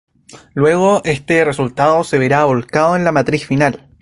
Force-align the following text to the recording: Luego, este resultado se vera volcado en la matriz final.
Luego, 0.55 1.01
este 1.05 1.45
resultado 1.45 2.03
se 2.03 2.17
vera 2.17 2.45
volcado 2.45 2.95
en 2.95 3.03
la 3.03 3.11
matriz 3.11 3.45
final. 3.45 3.87